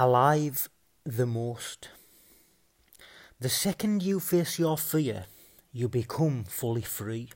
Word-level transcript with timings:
alive 0.00 0.68
the 1.04 1.26
most. 1.26 1.88
The 3.40 3.48
second 3.48 4.00
you 4.04 4.20
face 4.20 4.56
your 4.56 4.78
fear, 4.78 5.24
you 5.72 5.88
become 5.88 6.44
fully 6.44 6.82
free. 6.82 7.30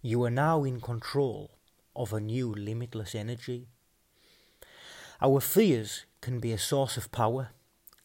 You 0.00 0.22
are 0.22 0.30
now 0.30 0.62
in 0.62 0.80
control 0.80 1.58
of 1.96 2.12
a 2.12 2.20
new 2.20 2.54
limitless 2.54 3.16
energy. 3.16 3.66
Our 5.20 5.40
fears 5.40 6.04
can 6.20 6.38
be 6.38 6.52
a 6.52 6.58
source 6.58 6.96
of 6.96 7.10
power. 7.10 7.50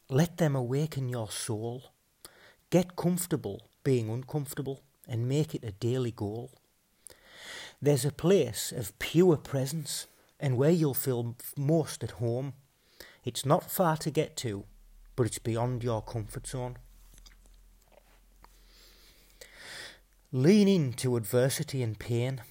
Let 0.10 0.38
them 0.38 0.56
awaken 0.56 1.08
your 1.08 1.30
soul. 1.30 1.92
Get 2.72 2.96
comfortable 2.96 3.70
being 3.84 4.10
uncomfortable 4.10 4.82
and 5.08 5.30
make 5.30 5.54
it 5.54 5.64
a 5.64 5.72
daily 5.72 6.12
goal. 6.12 6.50
There's 7.80 8.06
a 8.06 8.12
place 8.12 8.72
of 8.72 8.98
pure 8.98 9.38
presence 9.38 10.08
and 10.40 10.58
where 10.58 10.72
you'll 10.72 10.96
feel 10.96 11.36
most 11.56 12.04
at 12.04 12.18
home 12.18 12.54
it's 13.28 13.46
not 13.46 13.70
far 13.70 13.98
to 13.98 14.10
get 14.10 14.38
to, 14.38 14.64
but 15.18 15.28
it's 15.28 15.38
beyond 15.38 15.84
your 15.84 16.02
comfort 16.02 16.48
zone. 16.48 16.78
Lean 20.32 20.70
into 20.70 21.18
adversity 21.18 21.84
and 21.84 22.00
pain. 22.00 22.42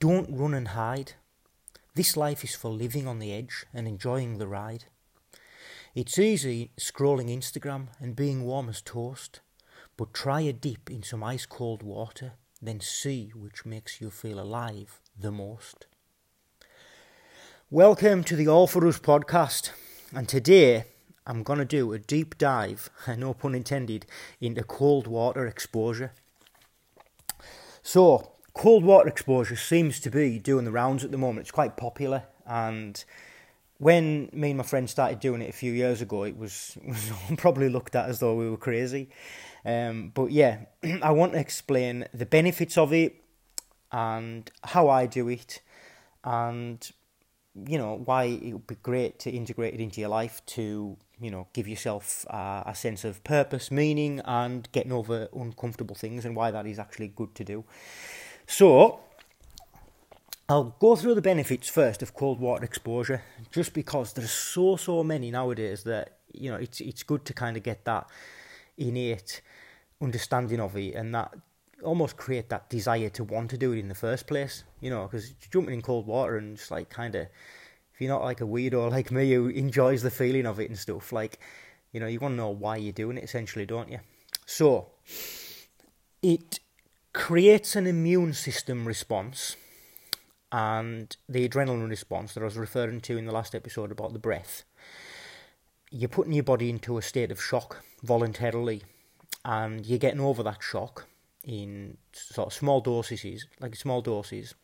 Don't 0.00 0.28
run 0.30 0.52
and 0.52 0.68
hide. 0.68 1.14
This 1.94 2.14
life 2.14 2.44
is 2.44 2.54
for 2.54 2.70
living 2.70 3.08
on 3.08 3.20
the 3.20 3.32
edge 3.32 3.64
and 3.72 3.88
enjoying 3.88 4.36
the 4.36 4.46
ride. 4.46 4.84
It's 5.94 6.18
easy 6.18 6.72
scrolling 6.78 7.30
Instagram 7.30 7.86
and 7.98 8.14
being 8.14 8.44
warm 8.44 8.68
as 8.68 8.82
toast, 8.82 9.40
but 9.96 10.12
try 10.12 10.42
a 10.42 10.52
dip 10.52 10.90
in 10.90 11.02
some 11.02 11.24
ice 11.24 11.46
cold 11.46 11.82
water, 11.82 12.34
then 12.60 12.80
see 12.80 13.32
which 13.34 13.64
makes 13.64 13.98
you 13.98 14.10
feel 14.10 14.38
alive 14.38 15.00
the 15.18 15.32
most. 15.32 15.86
Welcome 17.70 18.24
to 18.24 18.36
the 18.36 18.48
All 18.48 18.66
For 18.66 18.86
Us 18.86 18.98
podcast. 18.98 19.70
And 20.14 20.28
today 20.28 20.84
I'm 21.26 21.42
going 21.42 21.58
to 21.58 21.64
do 21.64 21.92
a 21.94 21.98
deep 21.98 22.36
dive, 22.36 22.90
no 23.16 23.32
pun 23.32 23.54
intended, 23.54 24.04
into 24.40 24.62
cold 24.62 25.06
water 25.06 25.46
exposure. 25.46 26.12
So, 27.82 28.32
cold 28.52 28.84
water 28.84 29.08
exposure 29.08 29.56
seems 29.56 30.00
to 30.00 30.10
be 30.10 30.38
doing 30.38 30.66
the 30.66 30.70
rounds 30.70 31.02
at 31.02 31.12
the 31.12 31.18
moment. 31.18 31.44
It's 31.44 31.50
quite 31.50 31.78
popular, 31.78 32.24
and 32.46 33.02
when 33.78 34.28
me 34.32 34.50
and 34.50 34.58
my 34.58 34.64
friend 34.64 34.88
started 34.88 35.18
doing 35.18 35.40
it 35.40 35.48
a 35.48 35.54
few 35.54 35.72
years 35.72 36.02
ago, 36.02 36.24
it 36.24 36.36
was, 36.36 36.76
was 36.86 37.10
probably 37.38 37.70
looked 37.70 37.96
at 37.96 38.08
as 38.08 38.20
though 38.20 38.36
we 38.36 38.50
were 38.50 38.58
crazy. 38.58 39.08
Um, 39.64 40.12
but 40.14 40.30
yeah, 40.30 40.58
I 41.02 41.12
want 41.12 41.32
to 41.32 41.38
explain 41.38 42.06
the 42.12 42.26
benefits 42.26 42.76
of 42.76 42.92
it 42.92 43.16
and 43.90 44.50
how 44.62 44.90
I 44.90 45.06
do 45.06 45.28
it, 45.28 45.62
and 46.22 46.92
you 47.54 47.76
know 47.76 48.00
why 48.04 48.24
it 48.24 48.52
would 48.52 48.66
be 48.66 48.76
great 48.82 49.18
to 49.18 49.30
integrate 49.30 49.74
it 49.74 49.80
into 49.80 50.00
your 50.00 50.08
life 50.08 50.44
to 50.46 50.96
you 51.20 51.30
know 51.30 51.46
give 51.52 51.68
yourself 51.68 52.24
uh, 52.30 52.62
a 52.66 52.74
sense 52.74 53.04
of 53.04 53.22
purpose 53.24 53.70
meaning 53.70 54.20
and 54.24 54.70
getting 54.72 54.92
over 54.92 55.28
uncomfortable 55.34 55.94
things 55.94 56.24
and 56.24 56.34
why 56.34 56.50
that 56.50 56.66
is 56.66 56.78
actually 56.78 57.08
good 57.08 57.34
to 57.34 57.44
do. 57.44 57.64
So 58.46 59.00
I'll 60.48 60.76
go 60.78 60.96
through 60.96 61.14
the 61.14 61.22
benefits 61.22 61.68
first 61.68 62.02
of 62.02 62.14
cold 62.14 62.40
water 62.40 62.64
exposure 62.64 63.22
just 63.50 63.74
because 63.74 64.12
there's 64.14 64.30
so 64.30 64.76
so 64.76 65.04
many 65.04 65.30
nowadays 65.30 65.84
that 65.84 66.18
you 66.32 66.50
know 66.50 66.56
it's 66.56 66.80
it's 66.80 67.02
good 67.02 67.24
to 67.26 67.34
kind 67.34 67.56
of 67.56 67.62
get 67.62 67.84
that 67.84 68.08
innate 68.78 69.42
understanding 70.00 70.58
of 70.58 70.76
it 70.76 70.94
and 70.94 71.14
that 71.14 71.32
almost 71.82 72.16
create 72.16 72.48
that 72.48 72.68
desire 72.68 73.08
to 73.10 73.24
want 73.24 73.50
to 73.50 73.58
do 73.58 73.72
it 73.72 73.78
in 73.78 73.88
the 73.88 73.94
first 73.94 74.26
place, 74.26 74.64
you 74.80 74.90
know, 74.90 75.04
because 75.04 75.32
jumping 75.50 75.74
in 75.74 75.82
cold 75.82 76.06
water 76.06 76.36
and 76.36 76.56
just 76.56 76.70
like 76.70 76.88
kind 76.90 77.14
of, 77.14 77.22
if 77.94 78.00
you're 78.00 78.10
not 78.10 78.22
like 78.22 78.40
a 78.40 78.44
weirdo 78.44 78.90
like 78.90 79.10
me 79.10 79.32
who 79.32 79.48
enjoys 79.48 80.02
the 80.02 80.10
feeling 80.10 80.46
of 80.46 80.60
it 80.60 80.68
and 80.68 80.78
stuff, 80.78 81.12
like, 81.12 81.38
you 81.92 82.00
know, 82.00 82.06
you 82.06 82.18
want 82.20 82.32
to 82.32 82.36
know 82.36 82.50
why 82.50 82.76
you're 82.76 82.92
doing 82.92 83.18
it 83.18 83.24
essentially, 83.24 83.66
don't 83.66 83.90
you? 83.90 84.00
So, 84.46 84.88
it 86.22 86.60
creates 87.12 87.76
an 87.76 87.86
immune 87.86 88.32
system 88.32 88.86
response 88.86 89.56
and 90.50 91.16
the 91.28 91.48
adrenaline 91.48 91.88
response 91.88 92.34
that 92.34 92.40
I 92.40 92.44
was 92.44 92.56
referring 92.56 93.00
to 93.02 93.16
in 93.16 93.24
the 93.24 93.32
last 93.32 93.54
episode 93.54 93.90
about 93.90 94.12
the 94.12 94.18
breath. 94.18 94.64
You're 95.90 96.08
putting 96.08 96.32
your 96.32 96.44
body 96.44 96.70
into 96.70 96.96
a 96.96 97.02
state 97.02 97.30
of 97.30 97.42
shock 97.42 97.84
voluntarily 98.02 98.82
and 99.44 99.84
you're 99.84 99.98
getting 99.98 100.20
over 100.20 100.42
that 100.42 100.62
shock 100.62 101.06
in 101.44 101.96
sort 102.12 102.48
of 102.48 102.52
small 102.52 102.80
doses, 102.80 103.46
like 103.60 103.74
small 103.76 104.00
doses, 104.00 104.54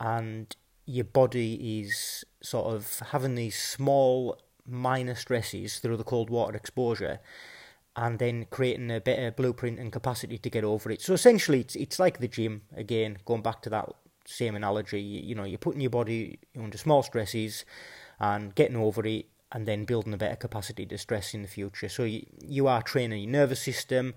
and 0.00 0.54
your 0.86 1.04
body 1.04 1.80
is 1.80 2.24
sort 2.42 2.66
of 2.66 3.00
having 3.10 3.34
these 3.34 3.58
small 3.58 4.38
minor 4.66 5.14
stresses 5.14 5.78
through 5.78 5.96
the 5.96 6.04
cold 6.04 6.30
water 6.30 6.56
exposure 6.56 7.20
and 7.96 8.18
then 8.18 8.46
creating 8.50 8.90
a 8.90 9.00
better 9.00 9.30
blueprint 9.30 9.78
and 9.78 9.92
capacity 9.92 10.36
to 10.38 10.50
get 10.50 10.64
over 10.64 10.90
it. 10.90 11.00
So 11.00 11.14
essentially, 11.14 11.60
it's, 11.60 11.76
it's 11.76 11.98
like 11.98 12.18
the 12.18 12.28
gym 12.28 12.62
again, 12.76 13.18
going 13.24 13.42
back 13.42 13.62
to 13.62 13.70
that 13.70 13.88
same 14.26 14.56
analogy. 14.56 15.00
You, 15.00 15.20
you 15.20 15.34
know, 15.34 15.44
you're 15.44 15.58
putting 15.58 15.80
your 15.80 15.90
body 15.90 16.40
under 16.58 16.76
small 16.76 17.02
stresses 17.02 17.64
and 18.18 18.54
getting 18.54 18.76
over 18.76 19.06
it, 19.06 19.26
and 19.52 19.66
then 19.66 19.84
building 19.84 20.12
a 20.12 20.16
better 20.16 20.36
capacity 20.36 20.84
to 20.86 20.98
stress 20.98 21.34
in 21.34 21.42
the 21.42 21.48
future. 21.48 21.88
So 21.88 22.04
you, 22.04 22.26
you 22.40 22.66
are 22.66 22.82
training 22.82 23.22
your 23.22 23.30
nervous 23.30 23.62
system 23.62 24.14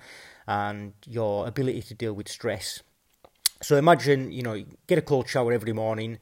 and 0.47 0.93
your 1.05 1.47
ability 1.47 1.81
to 1.83 1.93
deal 1.93 2.13
with 2.13 2.27
stress. 2.27 2.81
So 3.61 3.75
imagine, 3.75 4.31
you 4.31 4.43
know, 4.43 4.63
get 4.87 4.97
a 4.97 5.01
cold 5.01 5.27
shower 5.29 5.53
every 5.53 5.73
morning, 5.73 6.19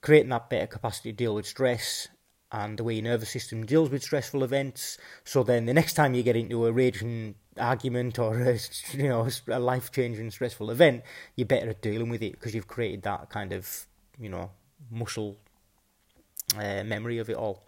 creating 0.00 0.30
that 0.30 0.48
better 0.50 0.66
capacity 0.66 1.12
to 1.12 1.16
deal 1.16 1.34
with 1.34 1.46
stress 1.46 2.08
and 2.52 2.78
the 2.78 2.84
way 2.84 2.94
your 2.94 3.04
nervous 3.04 3.30
system 3.30 3.66
deals 3.66 3.90
with 3.90 4.02
stressful 4.02 4.44
events. 4.44 4.98
So 5.24 5.42
then 5.42 5.66
the 5.66 5.74
next 5.74 5.94
time 5.94 6.14
you 6.14 6.22
get 6.22 6.36
into 6.36 6.66
a 6.66 6.72
raging 6.72 7.34
argument 7.58 8.18
or 8.18 8.40
a, 8.40 8.58
you 8.92 9.08
know 9.08 9.28
a 9.48 9.58
life 9.58 9.90
changing 9.90 10.30
stressful 10.30 10.70
event, 10.70 11.02
you're 11.34 11.46
better 11.46 11.70
at 11.70 11.82
dealing 11.82 12.08
with 12.08 12.22
it 12.22 12.32
because 12.32 12.54
you've 12.54 12.68
created 12.68 13.02
that 13.02 13.30
kind 13.30 13.52
of 13.52 13.86
you 14.18 14.28
know 14.28 14.50
muscle 14.90 15.36
uh, 16.56 16.84
memory 16.84 17.18
of 17.18 17.28
it 17.28 17.36
all. 17.36 17.64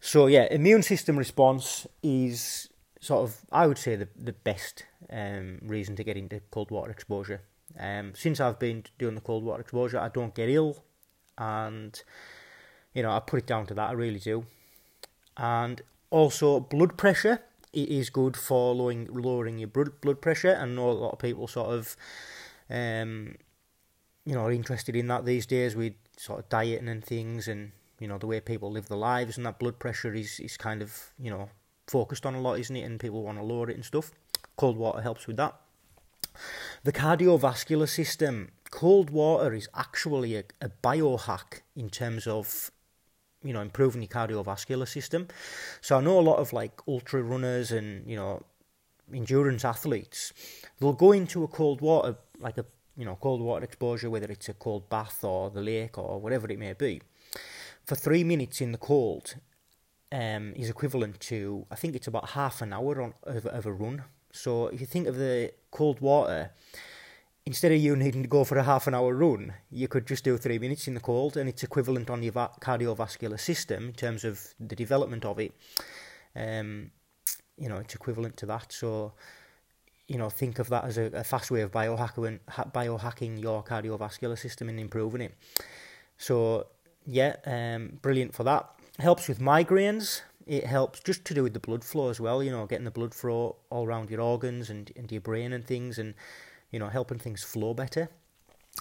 So 0.00 0.26
yeah, 0.26 0.46
immune 0.50 0.82
system 0.82 1.18
response 1.18 1.86
is 2.02 2.68
sort 3.00 3.28
of 3.28 3.36
I 3.52 3.66
would 3.66 3.78
say 3.78 3.96
the 3.96 4.08
the 4.16 4.32
best 4.32 4.84
um, 5.10 5.58
reason 5.62 5.96
to 5.96 6.04
get 6.04 6.16
into 6.16 6.40
cold 6.50 6.70
water 6.70 6.90
exposure. 6.90 7.42
Um, 7.78 8.12
since 8.14 8.40
I've 8.40 8.58
been 8.58 8.84
doing 8.98 9.14
the 9.14 9.20
cold 9.20 9.44
water 9.44 9.60
exposure, 9.60 9.98
I 9.98 10.08
don't 10.08 10.34
get 10.34 10.48
ill, 10.48 10.82
and 11.38 12.02
you 12.94 13.02
know 13.02 13.10
I 13.10 13.20
put 13.20 13.40
it 13.40 13.46
down 13.46 13.66
to 13.66 13.74
that. 13.74 13.90
I 13.90 13.92
really 13.92 14.18
do. 14.18 14.46
And 15.36 15.82
also 16.10 16.60
blood 16.60 16.96
pressure. 16.96 17.40
It 17.72 17.88
is 17.88 18.10
good 18.10 18.36
for 18.36 18.74
lowering 18.74 19.06
lowering 19.12 19.58
your 19.58 19.68
blood 19.68 20.00
blood 20.00 20.20
pressure. 20.20 20.56
I 20.60 20.66
know 20.66 20.90
a 20.90 20.92
lot 20.92 21.12
of 21.12 21.18
people 21.18 21.46
sort 21.46 21.70
of, 21.70 21.96
um, 22.68 23.36
you 24.24 24.34
know, 24.34 24.46
are 24.46 24.52
interested 24.52 24.96
in 24.96 25.06
that 25.08 25.24
these 25.24 25.46
days 25.46 25.76
with 25.76 25.92
sort 26.16 26.40
of 26.40 26.48
dieting 26.48 26.88
and 26.88 27.04
things, 27.04 27.46
and 27.46 27.72
you 28.00 28.08
know 28.08 28.18
the 28.18 28.26
way 28.26 28.40
people 28.40 28.72
live 28.72 28.88
their 28.88 28.98
lives, 28.98 29.36
and 29.36 29.46
that 29.46 29.58
blood 29.58 29.78
pressure 29.78 30.12
is 30.14 30.40
is 30.40 30.56
kind 30.56 30.82
of 30.82 31.12
you 31.18 31.30
know 31.30 31.50
focused 31.86 32.26
on 32.26 32.34
a 32.34 32.40
lot, 32.40 32.58
isn't 32.58 32.74
it? 32.76 32.82
And 32.82 32.98
people 32.98 33.22
want 33.22 33.38
to 33.38 33.44
lower 33.44 33.70
it 33.70 33.76
and 33.76 33.84
stuff. 33.84 34.10
Cold 34.56 34.76
water 34.76 35.02
helps 35.02 35.26
with 35.26 35.36
that. 35.36 35.54
The 36.84 36.92
cardiovascular 36.92 37.88
system. 37.88 38.50
Cold 38.70 39.10
water 39.10 39.52
is 39.52 39.68
actually 39.74 40.36
a, 40.36 40.44
a 40.60 40.70
biohack 40.82 41.60
in 41.76 41.90
terms 41.90 42.26
of 42.26 42.70
you 43.42 43.52
know 43.52 43.60
improving 43.60 44.02
your 44.02 44.08
cardiovascular 44.08 44.88
system. 44.88 45.28
So 45.80 45.98
I 45.98 46.00
know 46.00 46.18
a 46.18 46.22
lot 46.22 46.38
of 46.38 46.52
like 46.52 46.80
ultra 46.88 47.22
runners 47.22 47.70
and 47.70 48.08
you 48.08 48.16
know 48.16 48.42
endurance 49.12 49.64
athletes. 49.64 50.32
They'll 50.78 50.92
go 50.92 51.12
into 51.12 51.44
a 51.44 51.48
cold 51.48 51.80
water 51.80 52.16
like 52.38 52.58
a 52.58 52.64
you 52.96 53.04
know 53.04 53.16
cold 53.20 53.40
water 53.40 53.64
exposure, 53.64 54.10
whether 54.10 54.30
it's 54.30 54.48
a 54.48 54.54
cold 54.54 54.88
bath 54.88 55.24
or 55.24 55.50
the 55.50 55.60
lake 55.60 55.98
or 55.98 56.20
whatever 56.20 56.50
it 56.50 56.58
may 56.58 56.72
be, 56.72 57.02
for 57.90 57.96
three 57.96 58.22
minutes 58.22 58.60
in 58.60 58.70
the 58.70 58.78
cold, 58.78 59.34
um, 60.12 60.52
is 60.54 60.70
equivalent 60.70 61.18
to 61.30 61.66
I 61.74 61.76
think 61.80 61.96
it's 61.96 62.06
about 62.06 62.30
half 62.30 62.62
an 62.62 62.72
hour 62.72 63.02
on 63.02 63.14
of, 63.24 63.46
of 63.46 63.66
a 63.66 63.72
run. 63.72 64.04
So 64.32 64.68
if 64.68 64.80
you 64.80 64.86
think 64.86 65.08
of 65.08 65.16
the 65.16 65.52
cold 65.72 66.00
water, 66.00 66.52
instead 67.44 67.72
of 67.72 67.78
you 67.78 67.96
needing 67.96 68.22
to 68.22 68.28
go 68.28 68.44
for 68.44 68.58
a 68.58 68.62
half 68.62 68.86
an 68.86 68.94
hour 68.94 69.12
run, 69.12 69.54
you 69.70 69.88
could 69.88 70.06
just 70.06 70.22
do 70.22 70.36
three 70.36 70.60
minutes 70.60 70.86
in 70.86 70.94
the 70.94 71.00
cold, 71.00 71.36
and 71.36 71.48
it's 71.48 71.64
equivalent 71.64 72.08
on 72.10 72.22
your 72.22 72.32
va- 72.32 72.52
cardiovascular 72.60 73.40
system 73.40 73.88
in 73.88 73.92
terms 73.92 74.22
of 74.24 74.34
the 74.60 74.76
development 74.76 75.24
of 75.24 75.40
it. 75.40 75.52
Um, 76.36 76.92
you 77.56 77.68
know, 77.68 77.78
it's 77.78 77.96
equivalent 77.96 78.36
to 78.36 78.46
that. 78.46 78.72
So, 78.72 79.14
you 80.06 80.16
know, 80.16 80.30
think 80.30 80.60
of 80.60 80.68
that 80.68 80.84
as 80.84 80.96
a, 80.96 81.06
a 81.06 81.24
fast 81.24 81.50
way 81.50 81.62
of 81.62 81.72
biohacking, 81.72 82.38
biohacking 82.72 83.42
your 83.42 83.64
cardiovascular 83.64 84.38
system 84.38 84.68
and 84.68 84.78
improving 84.78 85.22
it. 85.22 85.34
So, 86.18 86.66
yeah, 87.06 87.36
um, 87.46 87.98
brilliant 88.02 88.34
for 88.34 88.44
that 88.44 88.68
helps 88.98 89.28
with 89.28 89.38
migraines. 89.40 90.22
It 90.46 90.66
helps 90.66 91.00
just 91.00 91.24
to 91.26 91.34
do 91.34 91.42
with 91.42 91.54
the 91.54 91.60
blood 91.60 91.84
flow 91.84 92.08
as 92.10 92.20
well, 92.20 92.42
you 92.42 92.50
know, 92.50 92.66
getting 92.66 92.84
the 92.84 92.90
blood 92.90 93.14
flow 93.14 93.56
all 93.70 93.86
around 93.86 94.10
your 94.10 94.20
organs 94.20 94.68
and 94.70 94.90
into 94.90 95.14
your 95.14 95.22
brain 95.22 95.52
and 95.52 95.64
things, 95.66 95.98
and 95.98 96.14
you 96.70 96.78
know, 96.78 96.88
helping 96.88 97.18
things 97.18 97.42
flow 97.44 97.74
better. 97.74 98.10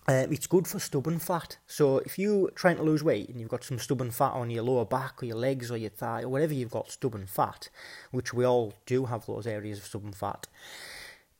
uh, 0.07 0.25
it's 0.31 0.47
good 0.47 0.67
for 0.67 0.79
stubborn 0.79 1.19
fat. 1.19 1.57
So 1.67 1.97
if 1.99 2.17
you're 2.17 2.49
trying 2.51 2.77
to 2.77 2.83
lose 2.83 3.03
weight 3.03 3.29
and 3.29 3.39
you've 3.39 3.49
got 3.49 3.63
some 3.63 3.79
stubborn 3.79 4.11
fat 4.11 4.31
on 4.33 4.49
your 4.49 4.63
lower 4.63 4.85
back 4.85 5.21
or 5.21 5.25
your 5.25 5.37
legs 5.37 5.71
or 5.71 5.77
your 5.77 5.89
thigh 5.89 6.23
or 6.23 6.29
whatever 6.29 6.53
you've 6.53 6.71
got 6.71 6.91
stubborn 6.91 7.25
fat, 7.27 7.69
which 8.11 8.33
we 8.33 8.45
all 8.45 8.73
do 8.85 9.05
have 9.05 9.25
those 9.25 9.47
areas 9.47 9.79
of 9.79 9.85
stubborn 9.85 10.13
fat, 10.13 10.47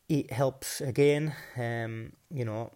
it 0.07 0.31
helps 0.31 0.81
again, 0.81 1.35
um, 1.57 2.13
you 2.31 2.43
know, 2.45 2.71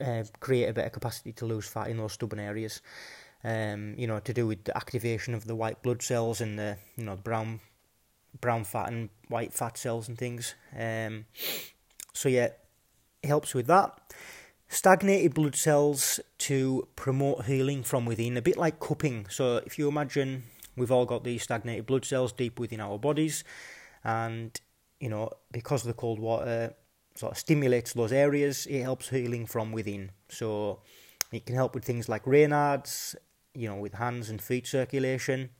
uh, 0.00 0.24
create 0.40 0.68
a 0.68 0.72
better 0.72 0.90
capacity 0.90 1.32
to 1.32 1.46
lose 1.46 1.66
fat 1.66 1.88
in 1.88 1.96
those 1.96 2.12
stubborn 2.12 2.40
areas. 2.40 2.82
Um, 3.44 3.94
you 3.96 4.06
know, 4.06 4.18
to 4.18 4.34
do 4.34 4.46
with 4.46 4.64
the 4.64 4.76
activation 4.76 5.32
of 5.32 5.46
the 5.46 5.54
white 5.54 5.82
blood 5.82 6.02
cells 6.02 6.40
and 6.40 6.58
the 6.58 6.76
you 6.96 7.04
know 7.04 7.16
brown 7.16 7.60
brown 8.40 8.64
fat 8.64 8.88
and 8.88 9.10
white 9.28 9.52
fat 9.52 9.78
cells 9.78 10.08
and 10.08 10.18
things. 10.18 10.54
Um, 10.76 11.26
so 12.12 12.28
yeah, 12.28 12.50
it 13.22 13.26
helps 13.26 13.54
with 13.54 13.66
that. 13.68 13.98
Stagnated 14.68 15.34
blood 15.34 15.56
cells 15.56 16.20
to 16.38 16.88
promote 16.94 17.46
healing 17.46 17.82
from 17.82 18.04
within, 18.04 18.36
a 18.36 18.42
bit 18.42 18.58
like 18.58 18.80
cupping. 18.80 19.26
So 19.30 19.58
if 19.64 19.78
you 19.78 19.88
imagine 19.88 20.44
we've 20.76 20.92
all 20.92 21.06
got 21.06 21.24
these 21.24 21.42
stagnated 21.42 21.86
blood 21.86 22.04
cells 22.04 22.32
deep 22.32 22.58
within 22.58 22.80
our 22.80 22.98
bodies, 22.98 23.44
and 24.04 24.58
you 25.00 25.08
know 25.08 25.30
because 25.52 25.82
of 25.82 25.88
the 25.88 25.94
cold 25.94 26.18
water 26.18 26.74
sort 27.18 27.32
of 27.32 27.38
stimulates 27.38 27.92
those 27.94 28.12
areas, 28.12 28.66
it 28.66 28.82
helps 28.82 29.08
healing 29.08 29.44
from 29.44 29.72
within. 29.72 30.12
So 30.28 30.80
it 31.32 31.46
can 31.46 31.56
help 31.56 31.74
with 31.74 31.84
things 31.84 32.08
like 32.08 32.24
Raynaud's, 32.24 33.16
you 33.54 33.68
know, 33.68 33.76
with 33.76 33.94
hands 33.94 34.30
and 34.30 34.40
feet 34.40 34.66
circulation. 34.68 35.50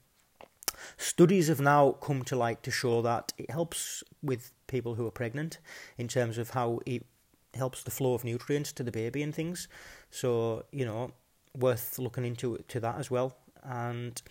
Studies 0.95 1.49
have 1.49 1.59
now 1.59 1.91
come 1.91 2.23
to 2.23 2.37
light 2.37 2.63
to 2.63 2.71
show 2.71 3.01
that 3.01 3.33
it 3.37 3.51
helps 3.51 4.03
with 4.23 4.53
people 4.67 4.95
who 4.95 5.05
are 5.05 5.11
pregnant 5.11 5.57
in 5.97 6.07
terms 6.07 6.37
of 6.37 6.51
how 6.51 6.79
it 6.85 7.05
helps 7.53 7.83
the 7.83 7.91
flow 7.91 8.13
of 8.13 8.23
nutrients 8.23 8.71
to 8.71 8.83
the 8.83 8.91
baby 8.91 9.21
and 9.21 9.35
things. 9.35 9.67
So, 10.11 10.63
you 10.71 10.85
know, 10.85 11.11
worth 11.57 11.99
looking 11.99 12.23
into 12.23 12.57
to 12.69 12.79
that 12.79 12.97
as 12.97 13.11
well. 13.11 13.35
And 13.63 14.21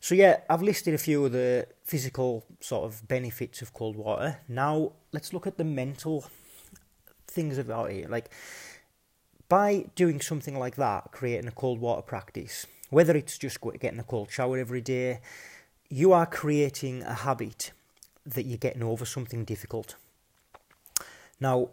so 0.00 0.16
yeah, 0.16 0.40
I've 0.50 0.62
listed 0.62 0.94
a 0.94 0.98
few 0.98 1.24
of 1.24 1.32
the 1.32 1.68
physical 1.84 2.44
sort 2.60 2.84
of 2.84 3.06
benefits 3.06 3.62
of 3.62 3.72
cold 3.72 3.94
water. 3.94 4.38
Now 4.48 4.94
let's 5.12 5.32
look 5.32 5.46
at 5.46 5.58
the 5.58 5.64
mental 5.64 6.24
things 7.36 7.58
about 7.58 7.90
it. 7.92 8.10
Like 8.10 8.30
by 9.48 9.86
doing 9.94 10.20
something 10.20 10.58
like 10.58 10.74
that, 10.76 11.12
creating 11.12 11.46
a 11.46 11.52
cold 11.52 11.80
water 11.80 12.02
practice, 12.02 12.66
whether 12.90 13.14
it's 13.16 13.38
just 13.38 13.58
getting 13.80 14.00
a 14.00 14.04
cold 14.04 14.30
shower 14.32 14.58
every 14.58 14.80
day, 14.80 15.20
you 15.88 16.12
are 16.12 16.26
creating 16.26 17.02
a 17.02 17.14
habit 17.14 17.70
that 18.24 18.44
you're 18.44 18.58
getting 18.58 18.82
over 18.82 19.04
something 19.04 19.44
difficult. 19.44 19.94
Now, 21.38 21.68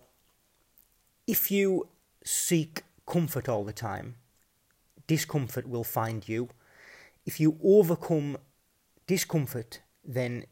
if 1.25 1.49
you 1.49 1.87
seek 2.23 2.83
comfort 3.07 3.49
all 3.49 3.63
the 3.63 3.73
time, 3.73 4.15
discomfort 5.07 5.67
will 5.67 5.83
find 5.83 6.27
you. 6.27 6.49
If 7.25 7.39
you 7.39 7.57
overcome 7.63 8.37
discomfort, 9.07 9.79
then 10.05 10.45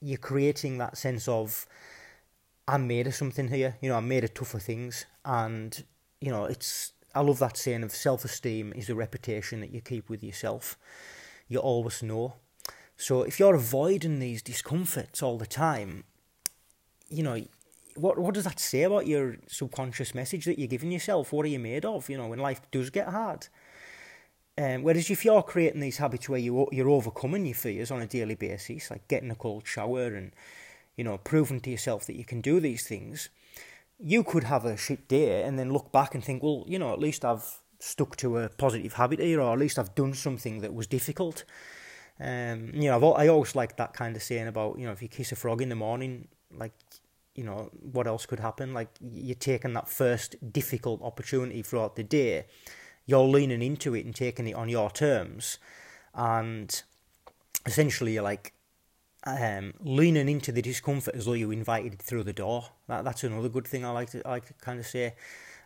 you're 0.00 0.18
creating 0.18 0.78
that 0.78 0.96
sense 0.96 1.28
of 1.28 1.66
I'm 2.72 2.86
made 2.86 3.06
of 3.06 3.14
something 3.14 3.48
here. 3.48 3.76
You 3.82 3.90
know, 3.90 3.96
I'm 3.96 4.08
made 4.08 4.24
of 4.24 4.32
tougher 4.32 4.58
things, 4.58 5.04
and 5.26 5.84
you 6.22 6.30
know, 6.30 6.46
it's. 6.46 6.92
I 7.14 7.20
love 7.20 7.40
that 7.40 7.58
saying 7.58 7.82
of 7.82 7.92
self-esteem 7.92 8.72
is 8.74 8.88
a 8.88 8.94
reputation 8.94 9.60
that 9.60 9.70
you 9.70 9.82
keep 9.82 10.08
with 10.08 10.24
yourself. 10.24 10.78
You 11.48 11.58
always 11.58 12.02
know. 12.02 12.36
So 12.96 13.24
if 13.24 13.38
you're 13.38 13.54
avoiding 13.54 14.18
these 14.18 14.40
discomforts 14.40 15.22
all 15.22 15.36
the 15.36 15.46
time, 15.46 16.04
you 17.10 17.22
know, 17.22 17.38
what 17.94 18.18
what 18.18 18.32
does 18.32 18.44
that 18.44 18.58
say 18.58 18.84
about 18.84 19.06
your 19.06 19.36
subconscious 19.48 20.14
message 20.14 20.46
that 20.46 20.58
you're 20.58 20.66
giving 20.66 20.92
yourself? 20.92 21.30
What 21.30 21.44
are 21.44 21.50
you 21.50 21.58
made 21.58 21.84
of? 21.84 22.08
You 22.08 22.16
know, 22.16 22.28
when 22.28 22.38
life 22.38 22.62
does 22.70 22.88
get 22.88 23.08
hard. 23.08 23.48
Um, 24.56 24.82
whereas 24.82 25.10
if 25.10 25.26
you're 25.26 25.42
creating 25.42 25.80
these 25.80 25.98
habits 25.98 26.26
where 26.26 26.38
you 26.38 26.66
you're 26.72 26.88
overcoming 26.88 27.44
your 27.44 27.54
fears 27.54 27.90
on 27.90 28.00
a 28.00 28.06
daily 28.06 28.34
basis, 28.34 28.90
like 28.90 29.08
getting 29.08 29.30
a 29.30 29.34
cold 29.34 29.66
shower 29.66 30.06
and 30.06 30.32
you 30.96 31.04
know 31.04 31.18
proven 31.18 31.60
to 31.60 31.70
yourself 31.70 32.06
that 32.06 32.16
you 32.16 32.24
can 32.24 32.40
do 32.40 32.60
these 32.60 32.86
things, 32.86 33.28
you 33.98 34.24
could 34.24 34.44
have 34.44 34.64
a 34.64 34.76
shit 34.76 35.08
day 35.08 35.42
and 35.42 35.58
then 35.58 35.72
look 35.72 35.92
back 35.92 36.14
and 36.14 36.24
think, 36.24 36.42
well, 36.42 36.64
you 36.66 36.78
know, 36.78 36.92
at 36.92 36.98
least 36.98 37.24
I've 37.24 37.60
stuck 37.78 38.16
to 38.16 38.38
a 38.38 38.48
positive 38.48 38.94
habit 38.94 39.20
here, 39.20 39.40
or 39.40 39.52
at 39.52 39.58
least 39.58 39.78
I've 39.78 39.94
done 39.94 40.14
something 40.14 40.60
that 40.60 40.74
was 40.74 40.86
difficult. 40.86 41.44
Um, 42.20 42.70
you 42.74 42.88
know, 42.88 42.96
I've, 42.96 43.26
I 43.26 43.28
always 43.28 43.56
like 43.56 43.76
that 43.76 43.94
kind 43.94 44.14
of 44.16 44.22
saying 44.22 44.46
about 44.46 44.78
you 44.78 44.86
know 44.86 44.92
if 44.92 45.02
you 45.02 45.08
kiss 45.08 45.32
a 45.32 45.36
frog 45.36 45.62
in 45.62 45.68
the 45.68 45.76
morning, 45.76 46.28
like 46.54 46.72
you 47.34 47.44
know, 47.44 47.70
what 47.80 48.06
else 48.06 48.26
could 48.26 48.40
happen? 48.40 48.74
Like, 48.74 48.90
you're 49.00 49.34
taking 49.34 49.72
that 49.72 49.88
first 49.88 50.52
difficult 50.52 51.00
opportunity 51.02 51.62
throughout 51.62 51.96
the 51.96 52.02
day, 52.02 52.44
you're 53.06 53.20
leaning 53.20 53.62
into 53.62 53.94
it 53.94 54.04
and 54.04 54.14
taking 54.14 54.46
it 54.46 54.54
on 54.54 54.68
your 54.68 54.90
terms, 54.90 55.58
and 56.14 56.82
essentially 57.64 58.14
you're 58.14 58.22
like 58.22 58.52
um, 59.24 59.74
leaning 59.80 60.28
into 60.28 60.52
the 60.52 60.62
discomfort 60.62 61.14
as 61.14 61.26
though 61.26 61.32
you 61.32 61.50
invited 61.50 61.94
it 61.94 62.02
through 62.02 62.24
the 62.24 62.32
door. 62.32 62.66
That 62.88 63.04
that's 63.04 63.24
another 63.24 63.48
good 63.48 63.66
thing 63.66 63.84
I 63.84 63.90
like 63.90 64.10
to 64.10 64.26
I 64.26 64.30
like 64.30 64.46
to 64.46 64.54
kind 64.54 64.80
of 64.80 64.86
say, 64.86 65.14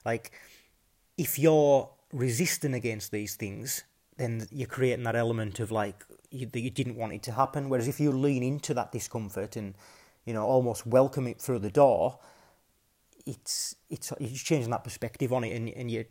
like, 0.04 0.32
if 1.16 1.38
you're 1.38 1.88
resisting 2.12 2.74
against 2.74 3.10
these 3.10 3.34
things, 3.34 3.84
then 4.16 4.46
you're 4.50 4.68
creating 4.68 5.04
that 5.04 5.16
element 5.16 5.60
of 5.60 5.70
like 5.70 6.04
you, 6.30 6.46
that 6.46 6.60
you 6.60 6.70
didn't 6.70 6.96
want 6.96 7.12
it 7.12 7.22
to 7.24 7.32
happen. 7.32 7.68
Whereas 7.68 7.88
if 7.88 8.00
you 8.00 8.12
lean 8.12 8.42
into 8.42 8.74
that 8.74 8.92
discomfort 8.92 9.56
and 9.56 9.74
you 10.26 10.34
know, 10.34 10.44
almost 10.44 10.86
welcome 10.86 11.26
it 11.28 11.40
through 11.40 11.60
the 11.60 11.70
door, 11.70 12.18
it's 13.24 13.76
it's 13.88 14.12
it's 14.20 14.42
changing 14.42 14.70
that 14.70 14.84
perspective 14.84 15.32
on 15.32 15.44
it, 15.44 15.54
and 15.56 15.68
and 15.70 15.90
you're 15.90 16.04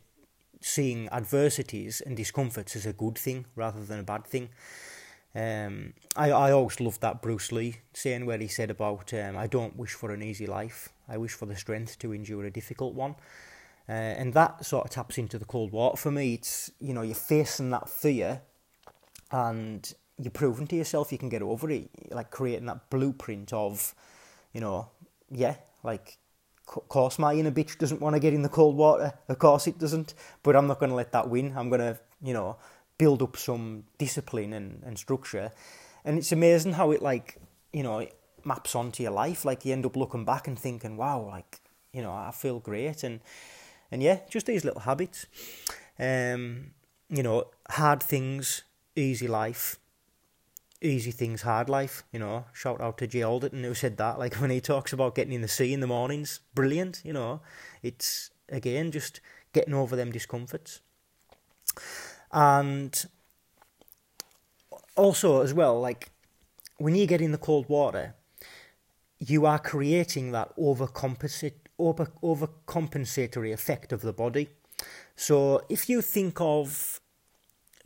seeing 0.61 1.07
adversities 1.09 2.01
and 2.01 2.17
discomforts 2.17 2.75
as 2.75 2.85
a 2.85 2.93
good 2.93 3.17
thing 3.17 3.45
rather 3.55 3.83
than 3.83 3.99
a 3.99 4.03
bad 4.03 4.25
thing. 4.25 4.49
Um, 5.35 5.93
I 6.15 6.31
I 6.31 6.51
always 6.51 6.79
loved 6.79 7.01
that 7.01 7.21
Bruce 7.21 7.51
Lee 7.51 7.77
saying 7.93 8.25
where 8.25 8.37
he 8.37 8.47
said 8.47 8.71
about 8.71 9.13
um, 9.13 9.37
I 9.37 9.47
don't 9.47 9.75
wish 9.75 9.93
for 9.93 10.11
an 10.11 10.23
easy 10.23 10.47
life, 10.47 10.89
I 11.09 11.17
wish 11.17 11.33
for 11.33 11.45
the 11.45 11.55
strength 11.55 11.99
to 11.99 12.13
endure 12.13 12.45
a 12.45 12.51
difficult 12.51 12.93
one. 12.93 13.15
Uh, 13.87 13.91
and 13.91 14.33
that 14.33 14.65
sort 14.65 14.85
of 14.85 14.91
taps 14.91 15.17
into 15.17 15.37
the 15.37 15.45
cold 15.45 15.71
water 15.71 15.97
for 15.97 16.11
me. 16.11 16.35
It's 16.35 16.71
you 16.79 16.93
know 16.93 17.01
you're 17.01 17.15
facing 17.15 17.69
that 17.71 17.89
fear, 17.89 18.41
and 19.31 19.93
you're 20.17 20.31
proving 20.31 20.67
to 20.67 20.75
yourself 20.75 21.11
you 21.11 21.17
can 21.17 21.29
get 21.29 21.41
over 21.41 21.69
it, 21.69 21.89
like 22.11 22.31
creating 22.31 22.67
that 22.67 22.89
blueprint 22.89 23.51
of, 23.51 23.93
you 24.53 24.61
know, 24.61 24.89
yeah, 25.29 25.55
like, 25.83 26.17
of 26.75 26.87
course 26.87 27.19
my 27.19 27.33
inner 27.33 27.51
bitch 27.51 27.77
doesn't 27.77 28.01
want 28.01 28.15
to 28.15 28.19
get 28.19 28.33
in 28.33 28.41
the 28.41 28.49
cold 28.49 28.75
water, 28.75 29.13
of 29.27 29.39
course 29.39 29.67
it 29.67 29.77
doesn't, 29.77 30.13
but 30.41 30.55
I'm 30.55 30.67
not 30.67 30.79
going 30.79 30.89
to 30.89 30.95
let 30.95 31.11
that 31.11 31.29
win. 31.29 31.53
I'm 31.57 31.69
going 31.69 31.81
to, 31.81 31.99
you 32.23 32.33
know, 32.33 32.57
build 32.97 33.21
up 33.21 33.37
some 33.37 33.83
discipline 33.97 34.53
and, 34.53 34.83
and 34.85 34.97
structure. 34.97 35.51
And 36.03 36.17
it's 36.17 36.31
amazing 36.31 36.73
how 36.73 36.91
it, 36.91 37.01
like, 37.01 37.37
you 37.73 37.83
know, 37.83 38.07
maps 38.43 38.75
onto 38.75 39.03
your 39.03 39.11
life. 39.11 39.45
Like, 39.45 39.65
you 39.65 39.73
end 39.73 39.85
up 39.85 39.95
looking 39.95 40.25
back 40.25 40.47
and 40.47 40.57
thinking, 40.57 40.97
wow, 40.97 41.25
like, 41.25 41.61
you 41.91 42.01
know, 42.01 42.11
I 42.11 42.31
feel 42.31 42.59
great. 42.59 43.03
And, 43.03 43.21
and 43.91 44.01
yeah, 44.03 44.19
just 44.29 44.45
these 44.45 44.63
little 44.63 44.81
habits. 44.81 45.25
Um, 45.99 46.71
you 47.09 47.23
know, 47.23 47.45
hard 47.69 48.01
things, 48.01 48.63
easy 48.95 49.27
life 49.27 49.79
easy 50.85 51.11
things, 51.11 51.41
hard 51.41 51.69
life. 51.69 52.03
You 52.11 52.19
know, 52.19 52.45
shout 52.53 52.79
out 52.79 52.97
to 52.99 53.07
Jay 53.07 53.23
Alderton 53.23 53.63
who 53.63 53.73
said 53.73 53.97
that. 53.97 54.19
Like 54.19 54.35
when 54.41 54.51
he 54.51 54.61
talks 54.61 54.93
about 54.93 55.15
getting 55.15 55.33
in 55.33 55.41
the 55.41 55.47
sea 55.47 55.73
in 55.73 55.79
the 55.79 55.87
mornings, 55.87 56.39
brilliant. 56.53 57.01
You 57.03 57.13
know, 57.13 57.41
it's 57.81 58.31
again 58.49 58.91
just 58.91 59.19
getting 59.53 59.73
over 59.73 59.95
them 59.95 60.11
discomforts, 60.11 60.81
and 62.35 63.05
also 64.97 65.41
as 65.41 65.53
well, 65.53 65.79
like 65.79 66.11
when 66.77 66.93
you 66.93 67.07
get 67.07 67.21
in 67.21 67.31
the 67.31 67.37
cold 67.37 67.67
water, 67.69 68.13
you 69.17 69.45
are 69.45 69.57
creating 69.57 70.33
that 70.33 70.55
overcompensate 70.57 71.53
over 71.79 72.11
overcompensatory 72.21 73.53
effect 73.53 73.93
of 73.93 74.01
the 74.01 74.13
body. 74.13 74.49
So 75.15 75.61
if 75.69 75.89
you 75.89 76.01
think 76.01 76.39
of 76.41 76.99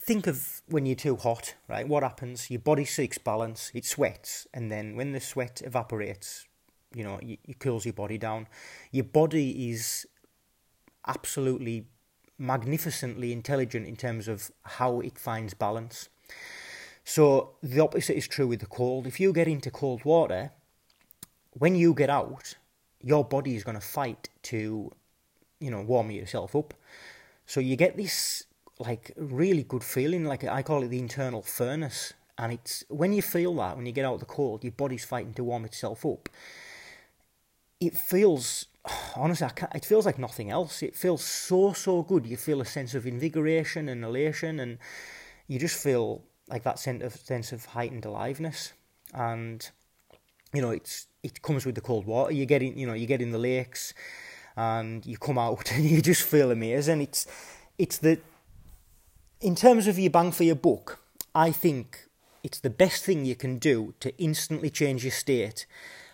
think 0.02 0.26
of 0.26 0.64
when 0.68 0.88
you're 0.88 0.96
too 0.96 1.16
hot, 1.16 1.54
right? 1.68 1.88
What 1.88 2.02
happens? 2.02 2.50
Your 2.50 2.62
body 2.62 2.86
seeks 2.86 3.20
balance, 3.20 3.72
it 3.76 3.86
sweats, 3.86 4.48
and 4.52 4.72
then 4.72 4.96
when 4.96 5.12
the 5.12 5.20
sweat 5.20 5.62
evaporates, 5.64 6.48
you 6.96 7.04
know, 7.04 7.20
it, 7.22 7.60
cools 7.60 7.86
your 7.86 7.94
body 7.94 8.18
down. 8.18 8.48
Your 8.92 9.04
body 9.04 9.70
is 9.70 10.08
absolutely 11.06 11.86
magnificently 12.40 13.32
intelligent 13.32 13.88
in 13.88 13.96
terms 13.96 14.28
of 14.28 14.52
how 14.64 15.02
it 15.02 15.20
finds 15.20 15.54
balance. 15.54 16.10
So 17.04 17.52
the 17.62 17.80
opposite 17.80 18.16
is 18.16 18.28
true 18.28 18.48
with 18.48 18.62
the 18.62 18.66
cold. 18.66 19.06
If 19.06 19.20
you 19.20 19.34
get 19.34 19.48
into 19.48 19.70
cold 19.70 20.06
water, 20.06 20.52
when 21.52 21.76
you 21.76 21.94
get 21.94 22.10
out, 22.10 22.56
your 23.02 23.26
body 23.26 23.56
is 23.56 23.64
going 23.64 23.80
to 23.80 23.86
fight 23.86 24.30
to, 24.44 24.92
you 25.60 25.72
know, 25.72 25.82
warm 25.82 26.12
yourself 26.12 26.56
up. 26.56 26.74
So 27.46 27.60
you 27.60 27.76
get 27.76 27.98
this 27.98 28.46
like 28.80 29.12
really 29.18 29.64
good 29.64 29.84
feeling. 29.84 30.26
Like 30.26 30.44
I 30.44 30.64
call 30.64 30.84
it 30.84 30.88
the 30.88 31.00
internal 31.00 31.42
furnace, 31.42 32.14
and 32.38 32.54
it's 32.54 32.84
when 32.88 33.14
you 33.14 33.22
feel 33.22 33.54
that 33.56 33.76
when 33.76 33.86
you 33.86 33.92
get 33.92 34.06
out 34.06 34.16
of 34.16 34.20
the 34.22 34.26
cold, 34.26 34.64
your 34.64 34.72
body's 34.72 35.06
fighting 35.06 35.34
to 35.34 35.44
warm 35.44 35.66
itself 35.66 36.06
up. 36.06 36.30
It 37.80 37.96
feels 37.98 38.68
honestly, 39.16 39.48
it 39.76 39.86
feels 39.86 40.06
like 40.06 40.20
nothing 40.20 40.50
else. 40.50 40.84
It 40.84 40.96
feels 40.96 41.24
so 41.24 41.74
so 41.74 42.04
good. 42.04 42.26
You 42.26 42.38
feel 42.38 42.62
a 42.62 42.66
sense 42.66 42.96
of 42.96 43.06
invigoration 43.06 43.90
and 43.90 44.04
elation, 44.04 44.60
and 44.60 44.78
you 45.48 45.60
just 45.60 45.82
feel 45.82 46.24
like 46.48 46.64
that 46.64 46.80
sense 46.80 47.04
of 47.04 47.16
sense 47.16 47.52
of 47.52 47.66
heightened 47.66 48.06
aliveness. 48.06 48.74
And 49.14 49.70
you 50.54 50.62
know, 50.62 50.72
it's 50.72 51.08
it 51.24 51.42
comes 51.42 51.66
with 51.66 51.76
the 51.76 51.82
cold 51.82 52.06
water. 52.06 52.32
You 52.32 52.46
get 52.46 52.62
in, 52.62 52.78
you 52.78 52.88
know, 52.88 52.94
you 52.94 53.08
get 53.08 53.22
in 53.22 53.32
the 53.32 53.38
lakes, 53.38 53.94
and 54.56 55.06
you 55.06 55.18
come 55.18 55.38
out, 55.38 55.72
and 55.76 55.86
you 55.86 56.02
just 56.02 56.24
feel 56.24 56.52
amazing. 56.52 57.02
It's 57.02 57.28
it's 57.78 57.98
the 57.98 58.20
in 59.42 59.56
terms 59.56 59.88
of 59.88 59.98
your 59.98 60.12
bang 60.12 60.32
for 60.32 60.44
your 60.44 60.56
buck, 60.56 61.00
I 61.34 61.52
think 61.52 62.08
it's 62.44 62.60
the 62.60 62.70
best 62.70 63.04
thing 63.04 63.26
you 63.26 63.36
can 63.36 63.58
do 63.58 63.94
to 64.00 64.18
instantly 64.18 64.70
change 64.70 65.04
your 65.04 65.12
state 65.12 65.66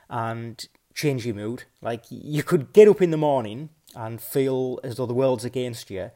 and 0.10 0.67
change 0.96 1.25
your 1.25 1.36
mood. 1.36 1.66
Like 1.82 2.06
you 2.10 2.42
could 2.42 2.74
get 2.74 2.88
up 2.88 3.02
in 3.02 3.12
the 3.12 3.18
morning 3.18 3.70
and 3.96 4.20
feel 4.20 4.80
as 4.84 4.96
though 4.96 5.06
the 5.06 5.14
world's 5.14 5.46
against 5.46 5.92
you, 5.92 6.10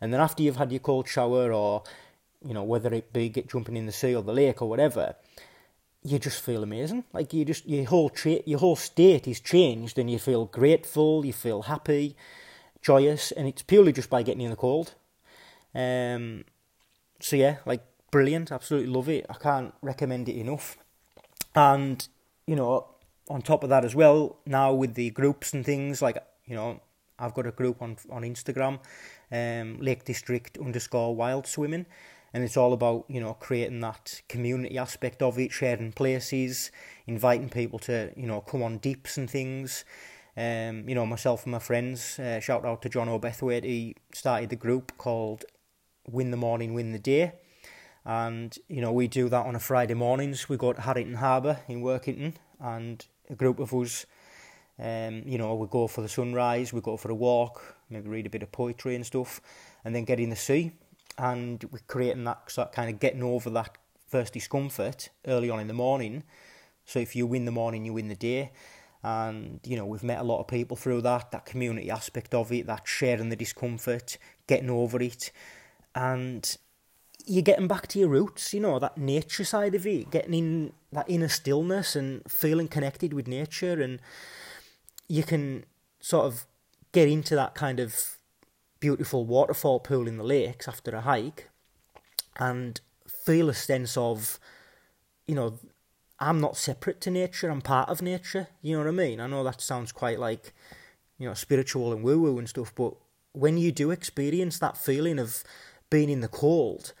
and 0.00 0.12
then 0.12 0.20
after 0.20 0.42
you've 0.42 0.56
had 0.56 0.72
your 0.72 0.80
cold 0.80 1.08
shower 1.08 1.52
or 1.52 1.84
you 2.46 2.52
know 2.52 2.64
whether 2.64 2.92
it 2.92 3.12
be 3.12 3.30
get 3.30 3.48
jumping 3.48 3.76
in 3.76 3.86
the 3.86 3.92
sea 3.92 4.14
or 4.14 4.22
the 4.22 4.32
lake 4.34 4.60
or 4.60 4.68
whatever, 4.68 5.14
you 6.02 6.18
just 6.18 6.42
feel 6.42 6.62
amazing. 6.62 7.04
Like 7.12 7.32
you 7.32 7.44
just 7.44 7.66
your 7.66 7.86
whole 7.86 8.10
tra- 8.10 8.44
your 8.44 8.58
whole 8.58 8.76
state 8.76 9.26
is 9.26 9.40
changed, 9.40 9.98
and 9.98 10.10
you 10.10 10.18
feel 10.18 10.44
grateful, 10.46 11.24
you 11.24 11.32
feel 11.32 11.62
happy, 11.62 12.16
joyous, 12.82 13.32
and 13.32 13.48
it's 13.48 13.62
purely 13.62 13.92
just 13.92 14.10
by 14.10 14.22
getting 14.22 14.42
in 14.42 14.50
the 14.50 14.56
cold. 14.56 14.94
Um, 15.74 16.44
so 17.20 17.36
yeah, 17.36 17.56
like 17.64 17.82
brilliant, 18.10 18.50
absolutely 18.50 18.92
love 18.92 19.08
it. 19.08 19.26
I 19.30 19.34
can't 19.34 19.72
recommend 19.82 20.28
it 20.28 20.36
enough. 20.36 20.76
And 21.54 22.06
you 22.46 22.56
know, 22.56 22.88
on 23.28 23.42
top 23.42 23.64
of 23.64 23.70
that 23.70 23.84
as 23.84 23.94
well, 23.94 24.38
now 24.46 24.72
with 24.72 24.94
the 24.94 25.10
groups 25.10 25.52
and 25.52 25.64
things 25.64 26.00
like 26.00 26.18
you 26.46 26.54
know, 26.54 26.80
I've 27.18 27.34
got 27.34 27.46
a 27.46 27.52
group 27.52 27.82
on 27.82 27.96
on 28.10 28.22
Instagram, 28.22 28.78
um, 29.32 29.78
Lake 29.80 30.04
District 30.04 30.58
underscore 30.58 31.14
Wild 31.14 31.46
Swimming, 31.46 31.86
and 32.32 32.44
it's 32.44 32.56
all 32.56 32.72
about 32.72 33.04
you 33.08 33.20
know 33.20 33.34
creating 33.34 33.80
that 33.80 34.22
community 34.28 34.78
aspect 34.78 35.22
of 35.22 35.38
it, 35.38 35.52
sharing 35.52 35.92
places, 35.92 36.70
inviting 37.06 37.48
people 37.48 37.78
to 37.80 38.12
you 38.16 38.26
know 38.26 38.40
come 38.40 38.62
on 38.62 38.78
deeps 38.78 39.16
and 39.16 39.28
things. 39.28 39.84
Um, 40.38 40.86
you 40.86 40.94
know, 40.94 41.06
myself 41.06 41.44
and 41.44 41.52
my 41.52 41.58
friends, 41.58 42.18
uh, 42.18 42.40
shout 42.40 42.66
out 42.66 42.82
to 42.82 42.90
John 42.90 43.08
O'Bethwaite, 43.08 43.64
he 43.64 43.96
started 44.12 44.50
the 44.50 44.56
group 44.56 44.92
called 44.98 45.46
Win 46.06 46.30
the 46.30 46.36
Morning, 46.36 46.74
Win 46.74 46.92
the 46.92 46.98
Day. 46.98 47.32
And, 48.04 48.56
you 48.68 48.82
know, 48.82 48.92
we 48.92 49.08
do 49.08 49.30
that 49.30 49.46
on 49.46 49.56
a 49.56 49.58
Friday 49.58 49.94
mornings. 49.94 50.46
We 50.46 50.58
go 50.58 50.74
to 50.74 50.80
Harrington 50.80 51.16
Harbour 51.16 51.60
in 51.68 51.80
Workington, 51.80 52.34
and 52.60 53.04
a 53.30 53.34
group 53.34 53.58
of 53.58 53.72
us, 53.74 54.06
um, 54.78 55.22
you 55.24 55.38
know, 55.38 55.54
we 55.54 55.66
go 55.68 55.86
for 55.86 56.02
the 56.02 56.08
sunrise, 56.08 56.72
we 56.72 56.80
go 56.80 56.96
for 56.96 57.10
a 57.10 57.14
walk, 57.14 57.76
maybe 57.90 58.08
read 58.08 58.26
a 58.26 58.30
bit 58.30 58.42
of 58.42 58.52
poetry 58.52 58.94
and 58.94 59.06
stuff, 59.06 59.40
and 59.84 59.94
then 59.94 60.04
get 60.04 60.20
in 60.20 60.30
the 60.30 60.36
sea 60.36 60.72
and 61.18 61.64
we're 61.70 61.80
creating 61.86 62.24
that 62.24 62.52
of 62.56 62.72
kind 62.72 62.90
of 62.90 63.00
getting 63.00 63.22
over 63.22 63.50
that 63.50 63.78
first 64.06 64.34
discomfort 64.34 65.08
early 65.26 65.50
on 65.50 65.60
in 65.60 65.68
the 65.68 65.74
morning. 65.74 66.22
So 66.84 66.98
if 66.98 67.16
you 67.16 67.26
win 67.26 67.44
the 67.44 67.50
morning, 67.50 67.84
you 67.84 67.94
win 67.94 68.08
the 68.08 68.16
day. 68.16 68.52
And, 69.02 69.60
you 69.64 69.76
know, 69.76 69.86
we've 69.86 70.02
met 70.02 70.18
a 70.18 70.24
lot 70.24 70.40
of 70.40 70.48
people 70.48 70.76
through 70.76 71.02
that, 71.02 71.30
that 71.30 71.46
community 71.46 71.90
aspect 71.90 72.34
of 72.34 72.52
it, 72.52 72.66
that 72.66 72.86
sharing 72.86 73.28
the 73.28 73.36
discomfort, 73.36 74.18
getting 74.46 74.70
over 74.70 75.00
it. 75.00 75.32
And 75.94 76.56
you're 77.26 77.42
getting 77.42 77.66
back 77.66 77.88
to 77.88 77.98
your 77.98 78.08
roots, 78.08 78.54
you 78.54 78.60
know, 78.60 78.78
that 78.78 78.96
nature 78.96 79.44
side 79.44 79.74
of 79.74 79.86
it, 79.86 80.10
getting 80.10 80.34
in 80.34 80.72
that 80.92 81.10
inner 81.10 81.28
stillness 81.28 81.96
and 81.96 82.22
feeling 82.30 82.68
connected 82.68 83.12
with 83.12 83.26
nature. 83.26 83.82
And 83.82 84.00
you 85.08 85.24
can 85.24 85.64
sort 86.00 86.26
of 86.26 86.46
get 86.92 87.08
into 87.08 87.34
that 87.34 87.54
kind 87.54 87.80
of 87.80 88.16
beautiful 88.78 89.24
waterfall 89.24 89.80
pool 89.80 90.06
in 90.06 90.16
the 90.16 90.24
lakes 90.24 90.68
after 90.68 90.92
a 90.92 91.00
hike 91.00 91.50
and 92.38 92.80
feel 93.24 93.48
a 93.48 93.54
sense 93.54 93.96
of, 93.96 94.38
you 95.26 95.34
know, 95.34 95.58
I'm 96.20 96.40
not 96.40 96.56
separate 96.56 97.00
to 97.02 97.10
nature, 97.10 97.50
I'm 97.50 97.60
part 97.60 97.88
of 97.88 98.00
nature. 98.00 98.48
You 98.62 98.74
know 98.74 98.84
what 98.84 98.88
I 98.88 98.92
mean? 98.92 99.20
I 99.20 99.26
know 99.26 99.42
that 99.42 99.60
sounds 99.60 99.90
quite 99.92 100.20
like, 100.20 100.54
you 101.18 101.26
know, 101.28 101.34
spiritual 101.34 101.92
and 101.92 102.04
woo 102.04 102.20
woo 102.20 102.38
and 102.38 102.48
stuff, 102.48 102.72
but 102.74 102.94
when 103.32 103.58
you 103.58 103.72
do 103.72 103.90
experience 103.90 104.58
that 104.58 104.78
feeling 104.78 105.18
of 105.18 105.44
being 105.90 106.08
in 106.08 106.20
the 106.20 106.28
cold, 106.28 106.94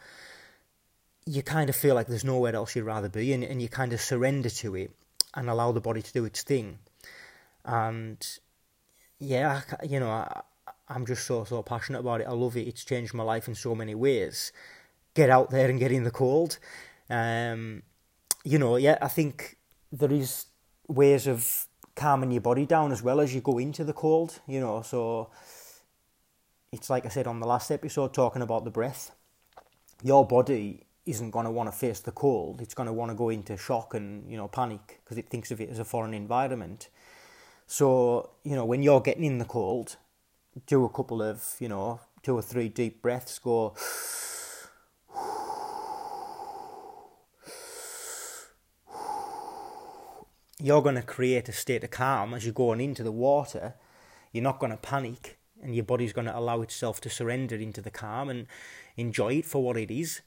you 1.26 1.42
kind 1.42 1.68
of 1.68 1.76
feel 1.76 1.94
like 1.94 2.06
there's 2.06 2.24
nowhere 2.24 2.54
else 2.54 2.76
you'd 2.76 2.84
rather 2.84 3.08
be, 3.08 3.32
and, 3.32 3.42
and 3.42 3.60
you 3.60 3.68
kind 3.68 3.92
of 3.92 4.00
surrender 4.00 4.48
to 4.48 4.76
it 4.76 4.92
and 5.34 5.50
allow 5.50 5.72
the 5.72 5.80
body 5.80 6.00
to 6.00 6.12
do 6.12 6.24
its 6.24 6.42
thing. 6.42 6.78
And 7.64 8.24
yeah, 9.18 9.62
you 9.86 9.98
know, 9.98 10.08
I, 10.08 10.42
I'm 10.88 11.04
just 11.04 11.26
so 11.26 11.44
so 11.44 11.62
passionate 11.62 12.00
about 12.00 12.20
it. 12.20 12.28
I 12.28 12.32
love 12.32 12.56
it. 12.56 12.68
It's 12.68 12.84
changed 12.84 13.12
my 13.12 13.24
life 13.24 13.48
in 13.48 13.54
so 13.54 13.74
many 13.74 13.94
ways. 13.94 14.52
Get 15.14 15.30
out 15.30 15.50
there 15.50 15.68
and 15.68 15.80
get 15.80 15.90
in 15.90 16.04
the 16.04 16.10
cold. 16.10 16.58
Um, 17.10 17.82
you 18.44 18.58
know, 18.58 18.76
yeah, 18.76 18.98
I 19.02 19.08
think 19.08 19.56
there 19.90 20.12
is 20.12 20.46
ways 20.86 21.26
of 21.26 21.66
calming 21.96 22.30
your 22.30 22.42
body 22.42 22.66
down 22.66 22.92
as 22.92 23.02
well 23.02 23.20
as 23.20 23.34
you 23.34 23.40
go 23.40 23.58
into 23.58 23.82
the 23.82 23.92
cold. 23.92 24.40
You 24.46 24.60
know, 24.60 24.82
so 24.82 25.30
it's 26.70 26.88
like 26.88 27.04
I 27.04 27.08
said 27.08 27.26
on 27.26 27.40
the 27.40 27.46
last 27.46 27.72
episode, 27.72 28.14
talking 28.14 28.42
about 28.42 28.64
the 28.64 28.70
breath. 28.70 29.10
Your 30.04 30.26
body 30.26 30.85
isn't 31.06 31.30
going 31.30 31.44
to 31.44 31.50
want 31.50 31.70
to 31.70 31.76
face 31.76 32.00
the 32.00 32.12
cold. 32.12 32.60
It's 32.60 32.74
going 32.74 32.88
to 32.88 32.92
want 32.92 33.10
to 33.10 33.14
go 33.14 33.30
into 33.30 33.56
shock 33.56 33.94
and 33.94 34.30
you 34.30 34.36
know 34.36 34.48
panic 34.48 35.00
because 35.04 35.18
it 35.18 35.28
thinks 35.28 35.50
of 35.50 35.60
it 35.60 35.70
as 35.70 35.78
a 35.78 35.84
foreign 35.84 36.14
environment. 36.14 36.88
So 37.66 38.30
you 38.44 38.54
know 38.54 38.64
when 38.64 38.82
you're 38.82 39.00
getting 39.00 39.24
in 39.24 39.38
the 39.38 39.44
cold, 39.44 39.96
do 40.66 40.84
a 40.84 40.88
couple 40.88 41.22
of, 41.22 41.56
you 41.58 41.68
know, 41.68 42.00
two 42.22 42.34
or 42.34 42.42
three 42.42 42.68
deep 42.68 43.02
breaths, 43.02 43.38
go. 43.38 43.74
You're 50.58 50.82
going 50.82 50.94
to 50.94 51.02
create 51.02 51.48
a 51.50 51.52
state 51.52 51.84
of 51.84 51.90
calm 51.90 52.32
as 52.32 52.46
you're 52.46 52.54
going 52.54 52.80
into 52.80 53.02
the 53.02 53.12
water. 53.12 53.74
You're 54.32 54.42
not 54.42 54.58
going 54.58 54.72
to 54.72 54.78
panic, 54.78 55.38
and 55.62 55.74
your 55.74 55.84
body's 55.84 56.14
going 56.14 56.26
to 56.26 56.36
allow 56.36 56.62
itself 56.62 57.00
to 57.02 57.10
surrender 57.10 57.56
into 57.56 57.82
the 57.82 57.90
calm 57.90 58.30
and 58.30 58.46
enjoy 58.96 59.34
it 59.34 59.44
for 59.44 59.62
what 59.62 59.76
it 59.76 59.90
is. 59.90 60.22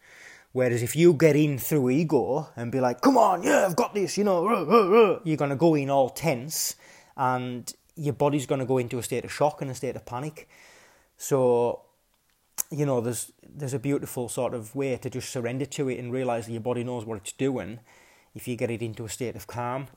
Whereas 0.51 0.82
if 0.82 0.96
you 0.96 1.13
get 1.13 1.36
in 1.36 1.60
through 1.60 1.91
ego 1.91 2.50
and 2.56 2.72
be 2.72 2.79
like, 2.79 3.01
come 3.01 3.18
on, 3.18 3.44
yeah, 3.44 3.65
I've 3.68 3.75
got 3.75 3.94
this, 3.94 4.18
you 4.18 4.24
know, 4.24 5.22
you're 5.24 5.38
going 5.38 5.51
to 5.51 5.56
go 5.56 5.75
in 5.75 5.89
all 5.89 6.10
tense 6.10 6.75
and 7.15 7.72
your 7.96 8.13
body's 8.13 8.48
going 8.48 8.60
to 8.60 8.65
go 8.65 8.79
into 8.79 8.98
a 8.98 9.03
state 9.03 9.25
of 9.25 9.32
shock 9.32 9.62
and 9.62 9.70
a 9.70 9.75
state 9.75 9.96
of 9.96 10.06
panic. 10.06 10.48
So, 11.18 11.82
you 12.72 12.86
know, 12.86 13.00
there's 13.01 13.32
there's 13.48 13.74
a 13.74 13.79
beautiful 13.79 14.29
sort 14.29 14.53
of 14.53 14.75
way 14.75 14.98
to 14.98 15.10
just 15.10 15.29
surrender 15.29 15.65
to 15.65 15.89
it 15.89 16.00
and 16.00 16.12
realize 16.12 16.46
that 16.46 16.51
your 16.51 16.62
body 16.62 16.84
knows 16.84 17.06
what 17.06 17.18
it's 17.18 17.34
doing 17.34 17.79
if 18.34 18.48
you 18.48 18.56
get 18.56 18.72
it 18.72 18.82
into 18.82 19.06
a 19.06 19.10
state 19.10 19.36
of 19.36 19.48
calm. 19.48 19.88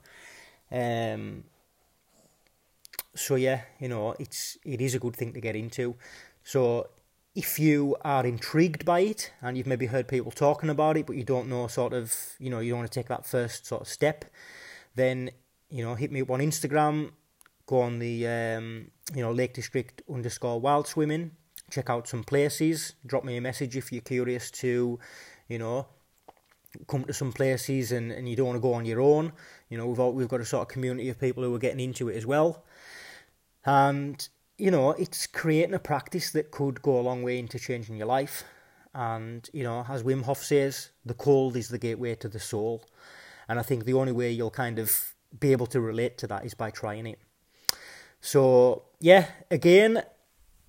Um, 0.71 1.45
so 3.15 3.37
yeah, 3.37 3.63
you 3.79 3.89
know, 3.89 4.15
it's 4.19 4.59
it 4.65 4.81
is 4.81 4.95
a 4.95 4.99
good 4.99 5.17
thing 5.17 5.33
to 5.33 5.41
get 5.41 5.57
into. 5.57 5.95
So 6.45 6.89
if 7.35 7.59
you 7.59 7.97
are 8.03 8.27
intrigued 8.27 8.85
by 8.85 9.01
it 9.01 9.33
and 9.41 9.57
you've 9.57 9.67
maybe 9.67 9.87
heard 9.87 10.07
people 10.07 10.31
talking 10.31 10.71
about 10.71 10.97
it, 10.97 11.07
but 11.07 11.17
you 11.17 11.25
don't 11.25 11.49
know 11.49 11.67
sort 11.67 11.93
of, 11.93 12.15
you 12.39 12.51
know, 12.51 12.61
you 12.61 12.71
don't 12.71 12.81
want 12.81 12.93
to 12.93 13.01
take 13.01 13.09
that 13.09 13.25
first 13.25 13.67
sort 13.67 13.83
of 13.83 13.89
step, 13.89 14.25
then 14.95 15.31
you 15.71 15.83
know, 15.83 15.95
hit 15.95 16.13
me 16.13 16.21
up 16.21 16.31
on 16.31 16.41
Instagram 16.41 17.13
go 17.67 17.81
on 17.81 17.99
the 17.99 18.27
um, 18.27 18.91
you 19.15 19.23
know 19.23 19.33
Lake 19.33 19.55
District 19.55 20.03
underscore 20.13 20.61
wild 20.61 20.87
swimming. 20.87 21.33
Check 21.71 21.89
out 21.89 22.09
some 22.09 22.25
places. 22.25 22.95
Drop 23.07 23.25
me 23.25 23.37
a 23.37 23.41
message 23.41 23.77
if 23.77 23.93
you're 23.93 24.03
curious 24.03 24.51
to, 24.51 24.99
you 25.49 25.59
know, 25.59 25.87
come 26.87 27.05
to 27.05 27.15
some 27.15 27.33
places 27.33 27.93
and, 27.93 28.13
and 28.13 28.29
you 28.29 28.37
don't 28.37 28.47
want 28.47 28.57
to 28.57 28.61
go 28.61 28.75
on 28.75 28.85
your 28.85 29.01
own. 29.01 29.33
You 29.71 29.79
know, 29.79 29.87
we've 29.87 29.99
all, 29.99 30.13
we've 30.13 30.29
got 30.29 30.43
a 30.43 30.45
sort 30.45 30.63
of 30.63 30.69
community 30.69 31.09
of 31.09 31.19
people 31.19 31.43
who 31.43 31.55
are 31.55 31.59
getting 31.59 31.81
into 31.81 32.11
it 32.11 32.17
as 32.17 32.27
well, 32.27 32.65
and 33.65 34.29
you 34.63 34.71
know, 34.71 34.93
it's 34.93 35.27
creating 35.27 35.75
a 35.75 35.81
practice 35.81 36.31
that 36.31 36.53
could 36.53 36.81
go 36.83 37.01
a 37.01 37.03
long 37.03 37.25
way 37.25 37.37
into 37.37 37.59
changing 37.59 37.97
your 37.97 38.07
life. 38.07 38.45
And 38.95 39.51
you 39.53 39.65
know, 39.65 39.85
as 39.89 40.05
Wim 40.05 40.23
Hof 40.23 40.39
says, 40.45 40.91
the 41.05 41.15
cold 41.15 41.57
is 41.57 41.69
the 41.69 41.79
gateway 41.79 42.15
to 42.15 42.29
the 42.29 42.39
soul, 42.39 42.85
and 43.49 43.59
I 43.59 43.63
think 43.63 43.85
the 43.85 43.95
only 43.95 44.13
way 44.13 44.31
you'll 44.31 44.53
kind 44.53 44.79
of 44.79 45.15
be 45.41 45.51
able 45.51 45.67
to 45.67 45.81
relate 45.81 46.17
to 46.19 46.29
that 46.29 46.45
is 46.45 46.55
by 46.55 46.71
trying 46.71 47.09
it. 47.09 47.19
So 48.21 48.85
yeah, 49.01 49.27
again, 49.51 50.05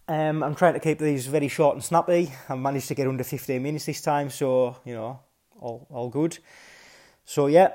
um, 0.07 0.41
I'm 0.41 0.55
trying 0.55 0.73
to 0.73 0.79
keep 0.79 0.97
these 0.97 1.27
very 1.27 1.47
short 1.47 1.75
and 1.75 1.83
snappy. 1.83 2.31
I've 2.49 2.57
managed 2.57 2.87
to 2.87 2.95
get 2.95 3.07
under 3.07 3.23
15 3.23 3.61
minutes 3.61 3.85
this 3.85 4.01
time, 4.01 4.31
so 4.31 4.75
you 4.85 4.95
know, 4.95 5.19
all 5.59 5.85
all 5.91 6.09
good. 6.09 6.39
So 7.25 7.45
yeah, 7.45 7.73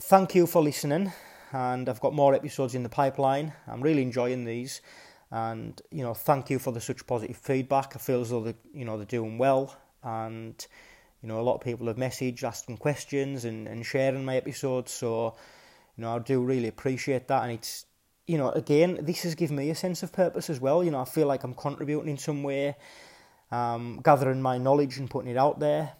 thank 0.00 0.34
you 0.34 0.48
for 0.48 0.60
listening, 0.60 1.12
and 1.52 1.88
I've 1.88 2.00
got 2.00 2.14
more 2.14 2.34
episodes 2.34 2.74
in 2.74 2.82
the 2.82 2.88
pipeline. 2.88 3.52
I'm 3.68 3.80
really 3.80 4.02
enjoying 4.02 4.44
these, 4.44 4.80
and 5.30 5.80
you 5.90 6.02
know, 6.02 6.14
thank 6.14 6.50
you 6.50 6.58
for 6.58 6.72
the 6.72 6.80
such 6.80 7.06
positive 7.06 7.36
feedback. 7.36 7.94
I 7.94 7.98
feel 7.98 8.20
as 8.20 8.30
though 8.30 8.42
the 8.42 8.54
you 8.74 8.84
know 8.84 8.96
they're 8.96 9.06
doing 9.06 9.38
well, 9.38 9.76
and 10.02 10.66
you 11.22 11.28
know, 11.28 11.40
a 11.40 11.42
lot 11.42 11.56
of 11.56 11.60
people 11.60 11.86
have 11.86 11.96
messaged, 11.96 12.42
asking 12.42 12.78
questions, 12.78 13.44
and, 13.44 13.68
and 13.68 13.84
sharing 13.84 14.24
my 14.24 14.36
episodes. 14.36 14.92
So 14.92 15.36
you 15.96 16.02
know, 16.02 16.16
I 16.16 16.18
do 16.18 16.42
really 16.42 16.68
appreciate 16.68 17.28
that, 17.28 17.42
and 17.42 17.52
it's 17.52 17.86
you 18.26 18.38
know, 18.38 18.50
again, 18.50 18.98
this 19.02 19.22
has 19.22 19.34
given 19.34 19.56
me 19.56 19.70
a 19.70 19.74
sense 19.74 20.02
of 20.02 20.12
purpose 20.12 20.50
as 20.50 20.60
well. 20.60 20.84
You 20.84 20.92
know, 20.92 21.00
I 21.00 21.04
feel 21.04 21.26
like 21.26 21.42
I'm 21.44 21.54
contributing 21.54 22.08
in 22.08 22.18
some 22.18 22.42
way, 22.42 22.76
um, 23.50 24.00
gathering 24.04 24.40
my 24.40 24.56
knowledge 24.56 24.98
and 24.98 25.10
putting 25.10 25.30
it 25.30 25.36
out 25.36 25.58
there. 25.58 25.92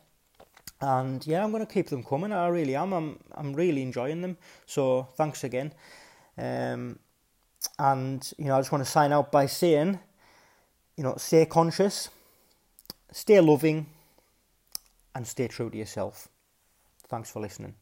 And 0.80 1.26
yeah, 1.26 1.44
I'm 1.44 1.50
going 1.50 1.66
to 1.66 1.72
keep 1.72 1.88
them 1.88 2.02
coming. 2.02 2.32
I 2.32 2.48
really 2.48 2.74
am. 2.74 2.92
I'm 2.92 3.18
I'm 3.34 3.52
really 3.52 3.82
enjoying 3.82 4.22
them. 4.22 4.38
So 4.66 5.08
thanks 5.16 5.44
again. 5.44 5.74
Um, 6.38 6.98
and 7.78 8.32
you 8.38 8.46
know, 8.46 8.56
I 8.56 8.60
just 8.60 8.72
want 8.72 8.84
to 8.84 8.90
sign 8.90 9.12
out 9.12 9.32
by 9.32 9.46
saying, 9.46 9.98
you 10.96 11.04
know, 11.04 11.14
stay 11.16 11.46
conscious, 11.46 12.08
stay 13.12 13.40
loving, 13.40 13.86
and 15.14 15.26
stay 15.26 15.48
true 15.48 15.70
to 15.70 15.76
yourself. 15.76 16.28
Thanks 17.08 17.30
for 17.30 17.40
listening. 17.40 17.74